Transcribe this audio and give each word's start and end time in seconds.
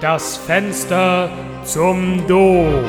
Das 0.00 0.38
Fenster 0.38 1.30
zum 1.62 2.26
Doof. 2.26 2.88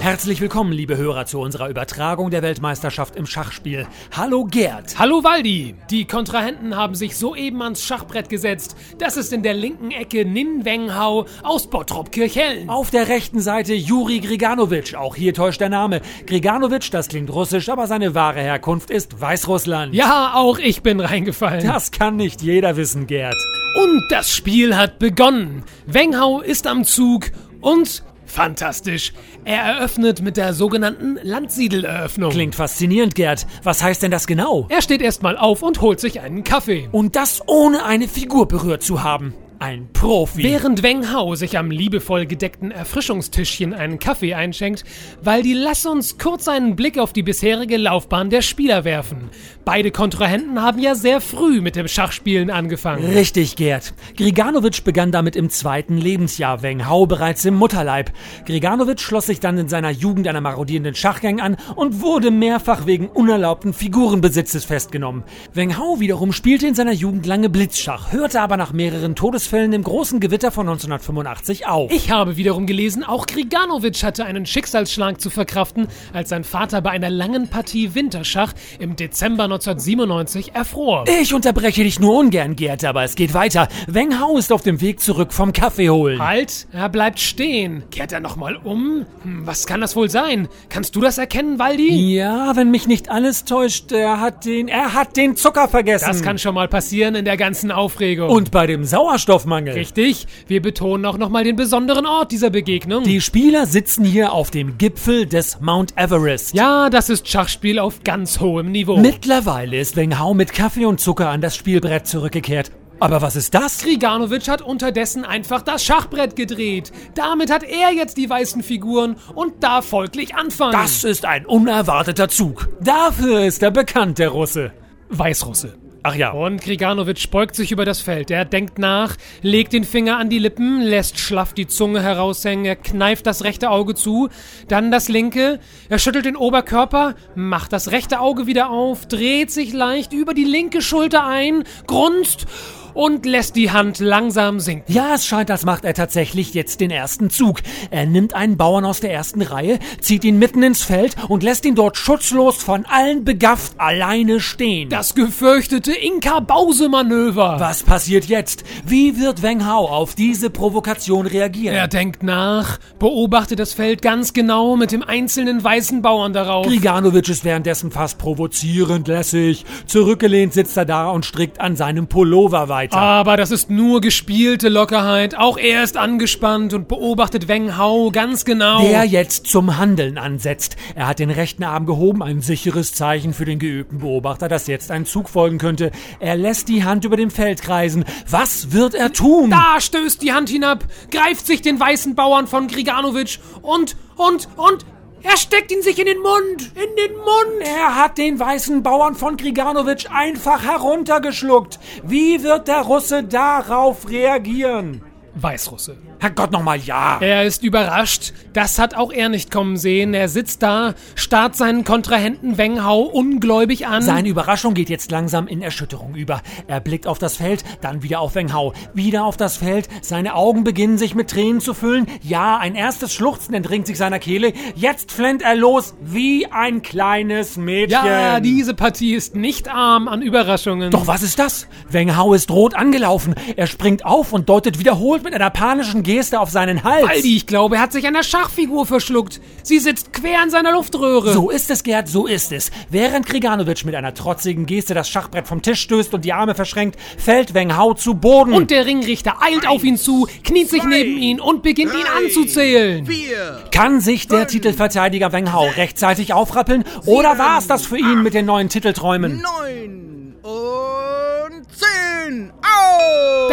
Herzlich 0.00 0.40
willkommen, 0.40 0.72
liebe 0.72 0.96
Hörer, 0.96 1.24
zu 1.24 1.38
unserer 1.38 1.68
Übertragung 1.68 2.30
der 2.30 2.42
Weltmeisterschaft 2.42 3.14
im 3.14 3.26
Schachspiel. 3.26 3.86
Hallo 4.10 4.44
Gerd. 4.44 4.98
Hallo 4.98 5.22
Waldi. 5.22 5.76
Die 5.88 6.04
Kontrahenten 6.04 6.74
haben 6.74 6.96
sich 6.96 7.16
soeben 7.16 7.62
ans 7.62 7.84
Schachbrett 7.84 8.28
gesetzt. 8.28 8.76
Das 8.98 9.16
ist 9.16 9.32
in 9.32 9.44
der 9.44 9.54
linken 9.54 9.92
Ecke 9.92 10.24
Nin 10.24 10.64
Wenghao 10.64 11.26
aus 11.44 11.70
Bottrop-Kirchhellen. 11.70 12.68
Auf 12.68 12.90
der 12.90 13.06
rechten 13.06 13.38
Seite 13.38 13.72
Juri 13.74 14.18
Griganovic. 14.18 14.96
Auch 14.96 15.14
hier 15.14 15.32
täuscht 15.32 15.60
der 15.60 15.68
Name. 15.68 16.00
Griganovic, 16.26 16.90
das 16.90 17.06
klingt 17.06 17.32
russisch, 17.32 17.68
aber 17.68 17.86
seine 17.86 18.16
wahre 18.16 18.40
Herkunft 18.40 18.90
ist 18.90 19.20
Weißrussland. 19.20 19.94
Ja, 19.94 20.32
auch 20.34 20.58
ich 20.58 20.82
bin 20.82 20.98
reingefallen. 20.98 21.64
Das 21.64 21.92
kann 21.92 22.16
nicht 22.16 22.42
jeder 22.42 22.76
wissen, 22.76 23.06
Gerd. 23.06 23.36
Und 23.74 24.04
das 24.08 24.30
Spiel 24.30 24.76
hat 24.76 24.98
begonnen. 24.98 25.64
Wenghao 25.86 26.40
ist 26.40 26.66
am 26.66 26.84
Zug 26.84 27.30
und 27.60 28.04
Fantastisch. 28.26 29.12
Er 29.44 29.62
eröffnet 29.62 30.20
mit 30.20 30.36
der 30.36 30.54
sogenannten 30.54 31.18
Landsiedeleröffnung. 31.22 32.30
Klingt 32.30 32.54
faszinierend, 32.56 33.14
Gerd. 33.14 33.46
Was 33.62 33.82
heißt 33.82 34.02
denn 34.02 34.10
das 34.10 34.26
genau? 34.26 34.66
Er 34.70 34.82
steht 34.82 35.02
erstmal 35.02 35.36
auf 35.36 35.62
und 35.62 35.80
holt 35.80 36.00
sich 36.00 36.20
einen 36.20 36.42
Kaffee. 36.42 36.88
Und 36.90 37.14
das 37.14 37.42
ohne 37.46 37.84
eine 37.84 38.08
Figur 38.08 38.48
berührt 38.48 38.82
zu 38.82 39.04
haben. 39.04 39.34
Ein 39.60 39.88
Profi. 39.92 40.42
Während 40.42 40.82
Weng 40.82 41.12
Hao 41.12 41.36
sich 41.36 41.56
am 41.56 41.70
liebevoll 41.70 42.26
gedeckten 42.26 42.70
Erfrischungstischchen 42.70 43.72
einen 43.72 43.98
Kaffee 43.98 44.34
einschenkt, 44.34 44.84
weil 45.22 45.42
die 45.42 45.54
lass 45.54 45.86
uns 45.86 46.18
kurz 46.18 46.48
einen 46.48 46.76
Blick 46.76 46.98
auf 46.98 47.12
die 47.12 47.22
bisherige 47.22 47.76
Laufbahn 47.76 48.30
der 48.30 48.42
Spieler 48.42 48.84
werfen. 48.84 49.30
Beide 49.64 49.90
Kontrahenten 49.90 50.60
haben 50.60 50.78
ja 50.78 50.94
sehr 50.94 51.22
früh 51.22 51.62
mit 51.62 51.74
dem 51.74 51.88
Schachspielen 51.88 52.50
angefangen. 52.50 53.02
Richtig, 53.02 53.56
Gerd. 53.56 53.94
Griganovic 54.14 54.84
begann 54.84 55.10
damit 55.10 55.36
im 55.36 55.48
zweiten 55.48 55.96
Lebensjahr, 55.96 56.60
Weng 56.60 56.86
Hao 56.86 57.06
bereits 57.06 57.46
im 57.46 57.54
Mutterleib. 57.54 58.12
Griganovic 58.44 59.00
schloss 59.00 59.24
sich 59.24 59.40
dann 59.40 59.56
in 59.56 59.70
seiner 59.70 59.88
Jugend 59.88 60.28
einer 60.28 60.42
marodierenden 60.42 60.94
Schachgang 60.94 61.40
an 61.40 61.56
und 61.76 62.02
wurde 62.02 62.30
mehrfach 62.30 62.84
wegen 62.84 63.08
unerlaubten 63.08 63.72
Figurenbesitzes 63.72 64.66
festgenommen. 64.66 65.24
Weng 65.54 65.78
Hao 65.78 65.98
wiederum 65.98 66.32
spielte 66.32 66.66
in 66.66 66.74
seiner 66.74 66.92
Jugend 66.92 67.24
lange 67.24 67.48
Blitzschach, 67.48 68.12
hörte 68.12 68.42
aber 68.42 68.58
nach 68.58 68.74
mehreren 68.74 69.14
Todesfällen 69.14 69.72
im 69.72 69.82
großen 69.82 70.20
Gewitter 70.20 70.50
von 70.50 70.68
1985 70.68 71.66
auf. 71.66 71.90
Ich 71.90 72.10
habe 72.10 72.36
wiederum 72.36 72.66
gelesen, 72.66 73.02
auch 73.02 73.26
Griganovic 73.26 74.02
hatte 74.02 74.26
einen 74.26 74.44
Schicksalsschlag 74.44 75.22
zu 75.22 75.30
verkraften, 75.30 75.88
als 76.12 76.28
sein 76.28 76.44
Vater 76.44 76.82
bei 76.82 76.90
einer 76.90 77.08
langen 77.08 77.48
Partie 77.48 77.94
Winterschach 77.94 78.52
im 78.78 78.96
Dezember 78.96 79.53
1997 79.54 80.54
erfror. 80.54 81.04
Ich 81.20 81.32
unterbreche 81.34 81.82
dich 81.82 82.00
nur 82.00 82.16
ungern, 82.18 82.56
Gerd, 82.56 82.84
aber 82.84 83.04
es 83.04 83.14
geht 83.14 83.34
weiter. 83.34 83.68
Weng 83.86 84.20
Hao 84.20 84.36
ist 84.36 84.52
auf 84.52 84.62
dem 84.62 84.80
Weg 84.80 85.00
zurück 85.00 85.32
vom 85.32 85.52
Kaffee 85.52 85.90
holen. 85.90 86.20
Halt, 86.20 86.66
er 86.72 86.88
bleibt 86.88 87.20
stehen. 87.20 87.84
Kehrt 87.90 88.12
er 88.12 88.20
nochmal 88.20 88.56
um? 88.56 89.06
Hm, 89.22 89.46
was 89.46 89.66
kann 89.66 89.80
das 89.80 89.96
wohl 89.96 90.10
sein? 90.10 90.48
Kannst 90.68 90.96
du 90.96 91.00
das 91.00 91.18
erkennen, 91.18 91.58
Waldi? 91.58 92.14
Ja, 92.14 92.56
wenn 92.56 92.70
mich 92.70 92.86
nicht 92.86 93.10
alles 93.10 93.44
täuscht, 93.44 93.92
er 93.92 94.20
hat 94.20 94.44
den, 94.44 94.68
er 94.68 94.94
hat 94.94 95.16
den 95.16 95.36
Zucker 95.36 95.68
vergessen. 95.68 96.06
Das 96.08 96.22
kann 96.22 96.38
schon 96.38 96.54
mal 96.54 96.68
passieren 96.68 97.14
in 97.14 97.24
der 97.24 97.36
ganzen 97.36 97.70
Aufregung. 97.70 98.30
Und 98.30 98.50
bei 98.50 98.66
dem 98.66 98.84
Sauerstoffmangel. 98.84 99.74
Richtig, 99.74 100.26
wir 100.46 100.60
betonen 100.60 101.04
auch 101.06 101.18
nochmal 101.18 101.44
den 101.44 101.56
besonderen 101.56 102.06
Ort 102.06 102.32
dieser 102.32 102.50
Begegnung. 102.50 103.04
Die 103.04 103.20
Spieler 103.20 103.66
sitzen 103.66 104.04
hier 104.04 104.32
auf 104.32 104.50
dem 104.50 104.78
Gipfel 104.78 105.26
des 105.26 105.60
Mount 105.60 105.96
Everest. 105.96 106.54
Ja, 106.54 106.90
das 106.90 107.08
ist 107.08 107.28
Schachspiel 107.28 107.78
auf 107.78 108.02
ganz 108.04 108.40
hohem 108.40 108.72
Niveau. 108.72 108.96
Mittlerweile 108.96 109.43
ist 109.44 109.96
Weng 109.96 110.18
Hao 110.18 110.32
mit 110.32 110.54
Kaffee 110.54 110.86
und 110.86 111.00
Zucker 111.00 111.28
an 111.28 111.42
das 111.42 111.54
Spielbrett 111.54 112.06
zurückgekehrt. 112.06 112.70
Aber 112.98 113.20
was 113.20 113.36
ist 113.36 113.52
das? 113.52 113.82
Griganovic 113.82 114.48
hat 114.48 114.62
unterdessen 114.62 115.24
einfach 115.24 115.60
das 115.60 115.84
Schachbrett 115.84 116.34
gedreht. 116.34 116.92
Damit 117.14 117.50
hat 117.50 117.62
er 117.62 117.92
jetzt 117.92 118.16
die 118.16 118.30
weißen 118.30 118.62
Figuren 118.62 119.16
und 119.34 119.62
darf 119.62 119.86
folglich 119.86 120.34
anfangen. 120.34 120.72
Das 120.72 121.04
ist 121.04 121.26
ein 121.26 121.44
unerwarteter 121.44 122.28
Zug. 122.28 122.68
Dafür 122.80 123.44
ist 123.44 123.62
er 123.62 123.70
bekannt, 123.70 124.18
der 124.18 124.30
Russe. 124.30 124.72
Weißrusse. 125.10 125.74
Ach 126.06 126.14
ja. 126.14 126.32
Und 126.32 126.60
Griganovic 126.60 127.30
beugt 127.30 127.56
sich 127.56 127.72
über 127.72 127.86
das 127.86 128.02
Feld. 128.02 128.30
Er 128.30 128.44
denkt 128.44 128.78
nach, 128.78 129.16
legt 129.40 129.72
den 129.72 129.84
Finger 129.84 130.18
an 130.18 130.28
die 130.28 130.38
Lippen, 130.38 130.82
lässt 130.82 131.18
schlaff 131.18 131.54
die 131.54 131.66
Zunge 131.66 132.02
heraushängen, 132.02 132.66
er 132.66 132.76
kneift 132.76 133.26
das 133.26 133.42
rechte 133.42 133.70
Auge 133.70 133.94
zu, 133.94 134.28
dann 134.68 134.90
das 134.90 135.08
linke, 135.08 135.60
er 135.88 135.98
schüttelt 135.98 136.26
den 136.26 136.36
Oberkörper, 136.36 137.14
macht 137.34 137.72
das 137.72 137.90
rechte 137.90 138.20
Auge 138.20 138.46
wieder 138.46 138.68
auf, 138.68 139.06
dreht 139.06 139.50
sich 139.50 139.72
leicht 139.72 140.12
über 140.12 140.34
die 140.34 140.44
linke 140.44 140.82
Schulter 140.82 141.24
ein, 141.24 141.64
grunzt 141.86 142.46
und 142.94 143.26
lässt 143.26 143.56
die 143.56 143.70
Hand 143.70 143.98
langsam 143.98 144.60
sinken. 144.60 144.92
Ja, 144.92 145.14
es 145.14 145.26
scheint, 145.26 145.50
als 145.50 145.64
macht 145.64 145.84
er 145.84 145.94
tatsächlich 145.94 146.54
jetzt 146.54 146.80
den 146.80 146.90
ersten 146.90 147.28
Zug. 147.28 147.60
Er 147.90 148.06
nimmt 148.06 148.34
einen 148.34 148.56
Bauern 148.56 148.84
aus 148.84 149.00
der 149.00 149.12
ersten 149.12 149.42
Reihe, 149.42 149.78
zieht 150.00 150.24
ihn 150.24 150.38
mitten 150.38 150.62
ins 150.62 150.82
Feld 150.82 151.16
und 151.28 151.42
lässt 151.42 151.64
ihn 151.64 151.74
dort 151.74 151.96
schutzlos 151.96 152.62
von 152.62 152.86
allen 152.86 153.24
begafft 153.24 153.74
alleine 153.78 154.40
stehen. 154.40 154.88
Das 154.88 155.14
gefürchtete 155.14 155.92
Inka-Bause-Manöver. 155.92 157.56
Was 157.58 157.82
passiert 157.82 158.26
jetzt? 158.26 158.64
Wie 158.86 159.18
wird 159.20 159.42
Weng 159.42 159.66
Hao 159.66 159.86
auf 159.88 160.14
diese 160.14 160.50
Provokation 160.50 161.26
reagieren? 161.26 161.74
Er 161.74 161.88
denkt 161.88 162.22
nach, 162.22 162.78
beobachtet 162.98 163.58
das 163.58 163.72
Feld 163.72 164.02
ganz 164.02 164.32
genau 164.32 164.76
mit 164.76 164.92
dem 164.92 165.02
einzelnen 165.02 165.62
weißen 165.62 166.00
Bauern 166.00 166.32
darauf. 166.32 166.66
Griganovic 166.66 167.28
ist 167.28 167.44
währenddessen 167.44 167.90
fast 167.90 168.18
provozierend 168.18 169.08
lässig. 169.08 169.64
Zurückgelehnt 169.86 170.52
sitzt 170.52 170.76
er 170.76 170.84
da 170.84 171.10
und 171.10 171.24
strickt 171.24 171.60
an 171.60 171.76
seinem 171.76 172.06
Pullover 172.06 172.68
weiter 172.68 172.83
weiter. 172.92 172.96
Aber 172.96 173.36
das 173.36 173.50
ist 173.50 173.70
nur 173.70 174.00
gespielte 174.00 174.68
Lockerheit. 174.68 175.36
Auch 175.36 175.58
er 175.58 175.82
ist 175.82 175.96
angespannt 175.96 176.74
und 176.74 176.88
beobachtet 176.88 177.48
Weng 177.48 177.76
Hao 177.76 178.10
ganz 178.10 178.44
genau. 178.44 178.80
Der 178.82 179.04
jetzt 179.04 179.46
zum 179.46 179.76
Handeln 179.76 180.18
ansetzt. 180.18 180.76
Er 180.94 181.06
hat 181.06 181.18
den 181.18 181.30
rechten 181.30 181.64
Arm 181.64 181.86
gehoben, 181.86 182.22
ein 182.22 182.40
sicheres 182.40 182.92
Zeichen 182.92 183.34
für 183.34 183.44
den 183.44 183.58
geübten 183.58 183.98
Beobachter, 183.98 184.48
dass 184.48 184.66
jetzt 184.66 184.90
ein 184.90 185.06
Zug 185.06 185.28
folgen 185.28 185.58
könnte. 185.58 185.90
Er 186.20 186.36
lässt 186.36 186.68
die 186.68 186.84
Hand 186.84 187.04
über 187.04 187.16
dem 187.16 187.30
Feld 187.30 187.62
kreisen. 187.62 188.04
Was 188.28 188.72
wird 188.72 188.94
er 188.94 189.12
tun? 189.12 189.50
Da 189.50 189.80
stößt 189.80 190.22
die 190.22 190.32
Hand 190.32 190.48
hinab, 190.48 190.84
greift 191.10 191.46
sich 191.46 191.62
den 191.62 191.78
weißen 191.78 192.14
Bauern 192.14 192.46
von 192.46 192.68
Griganovic 192.68 193.38
und, 193.62 193.96
und, 194.16 194.48
und 194.56 194.84
er 195.24 195.36
steckt 195.36 195.72
ihn 195.72 195.82
sich 195.82 195.98
in 195.98 196.06
den 196.06 196.20
Mund! 196.20 196.70
In 196.74 196.96
den 196.96 197.16
Mund! 197.16 197.60
Er 197.60 197.96
hat 197.96 198.18
den 198.18 198.38
weißen 198.38 198.82
Bauern 198.82 199.14
von 199.14 199.36
Griganovic 199.36 200.10
einfach 200.12 200.62
heruntergeschluckt. 200.62 201.78
Wie 202.02 202.42
wird 202.42 202.68
der 202.68 202.82
Russe 202.82 203.24
darauf 203.24 204.08
reagieren? 204.08 205.02
Weißrusse. 205.34 205.96
Herrgott 206.24 206.52
nochmal, 206.52 206.78
ja. 206.78 207.18
Er 207.20 207.44
ist 207.44 207.62
überrascht. 207.62 208.32
Das 208.54 208.78
hat 208.78 208.94
auch 208.94 209.12
er 209.12 209.28
nicht 209.28 209.50
kommen 209.50 209.76
sehen. 209.76 210.14
Er 210.14 210.30
sitzt 210.30 210.62
da, 210.62 210.94
starrt 211.16 211.54
seinen 211.54 211.84
Kontrahenten 211.84 212.56
Weng 212.56 212.82
Hao 212.82 213.02
ungläubig 213.02 213.86
an. 213.86 214.00
Seine 214.00 214.30
Überraschung 214.30 214.72
geht 214.72 214.88
jetzt 214.88 215.10
langsam 215.10 215.46
in 215.46 215.60
Erschütterung 215.60 216.14
über. 216.14 216.40
Er 216.66 216.80
blickt 216.80 217.06
auf 217.06 217.18
das 217.18 217.36
Feld, 217.36 217.62
dann 217.82 218.02
wieder 218.02 218.20
auf 218.20 218.36
Weng 218.36 218.54
Hao, 218.54 218.72
wieder 218.94 219.26
auf 219.26 219.36
das 219.36 219.58
Feld. 219.58 219.88
Seine 220.00 220.34
Augen 220.34 220.64
beginnen 220.64 220.96
sich 220.96 221.14
mit 221.14 221.28
Tränen 221.28 221.60
zu 221.60 221.74
füllen. 221.74 222.06
Ja, 222.22 222.56
ein 222.56 222.74
erstes 222.74 223.12
Schluchzen 223.12 223.52
entringt 223.52 223.86
sich 223.86 223.98
seiner 223.98 224.18
Kehle. 224.18 224.54
Jetzt 224.74 225.12
flennt 225.12 225.42
er 225.42 225.54
los 225.54 225.94
wie 226.00 226.46
ein 226.46 226.80
kleines 226.80 227.58
Mädchen. 227.58 227.98
Ja, 228.02 228.40
diese 228.40 228.72
Partie 228.72 229.12
ist 229.12 229.36
nicht 229.36 229.68
arm 229.68 230.08
an 230.08 230.22
Überraschungen. 230.22 230.90
Doch 230.90 231.06
was 231.06 231.22
ist 231.22 231.38
das? 231.38 231.66
Weng 231.90 232.16
Hao 232.16 232.32
ist 232.32 232.50
rot 232.50 232.72
angelaufen. 232.72 233.34
Er 233.56 233.66
springt 233.66 234.06
auf 234.06 234.32
und 234.32 234.48
deutet 234.48 234.78
wiederholt 234.78 235.22
mit 235.22 235.34
einer 235.34 235.50
panischen 235.50 236.02
Geste 236.02 236.13
Geste 236.14 236.38
auf 236.38 236.48
seinen 236.48 236.84
Hals. 236.84 237.08
Aldi, 237.08 237.36
ich 237.36 237.44
glaube, 237.48 237.74
er 237.74 237.82
hat 237.82 237.92
sich 237.92 238.06
an 238.06 238.14
der 238.14 238.22
Schachfigur 238.22 238.86
verschluckt. 238.86 239.40
Sie 239.64 239.80
sitzt 239.80 240.12
quer 240.12 240.44
in 240.44 240.50
seiner 240.50 240.70
Luftröhre. 240.70 241.32
So 241.32 241.50
ist 241.50 241.72
es, 241.72 241.82
Gerd, 241.82 242.06
so 242.06 242.28
ist 242.28 242.52
es. 242.52 242.70
Während 242.88 243.26
Kriganovic 243.26 243.84
mit 243.84 243.96
einer 243.96 244.14
trotzigen 244.14 244.64
Geste 244.64 244.94
das 244.94 245.08
Schachbrett 245.08 245.48
vom 245.48 245.60
Tisch 245.60 245.80
stößt 245.80 246.14
und 246.14 246.24
die 246.24 246.32
Arme 246.32 246.54
verschränkt, 246.54 247.00
fällt 247.18 247.52
Weng 247.54 247.76
Hao 247.76 247.94
zu 247.94 248.14
Boden. 248.14 248.52
Und 248.52 248.70
der 248.70 248.86
Ringrichter 248.86 249.42
eilt 249.42 249.66
auf 249.66 249.82
ihn 249.82 249.96
zu, 249.96 250.28
kniet 250.44 250.70
sich 250.70 250.84
neben 250.84 251.18
ihn 251.18 251.40
und 251.40 251.64
beginnt 251.64 251.94
ihn 251.94 252.06
anzuzählen. 252.16 253.04
Vier, 253.04 253.64
Kann 253.72 254.00
sich 254.00 254.28
der 254.28 254.46
Titelverteidiger 254.46 255.32
Weng 255.32 255.52
Hao 255.52 255.66
rechtzeitig 255.76 256.32
aufrappeln 256.32 256.84
oder 257.06 257.38
war 257.38 257.58
es 257.58 257.66
das 257.66 257.86
für 257.86 257.98
ihn 257.98 258.22
mit 258.22 258.34
den 258.34 258.46
neuen 258.46 258.68
Titelträumen? 258.68 259.42
Neun 259.42 260.36
und 260.42 261.64
zehn. 261.74 262.52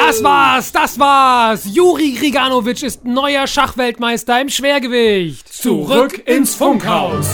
Das 0.03 0.24
war's, 0.24 0.71
das 0.71 1.00
war's. 1.00 1.65
Juri 1.71 2.13
Griganovic 2.18 2.81
ist 2.83 3.06
neuer 3.06 3.45
Schachweltmeister 3.45 4.42
im 4.42 4.50
Schwergewicht. 4.50 5.48
Zurück 5.53 6.24
ins 6.27 6.56
Funkhaus. 6.56 7.27